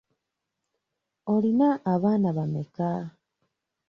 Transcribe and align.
Olina 1.33 1.69
abaana 1.93 2.29
bameka? 2.37 2.89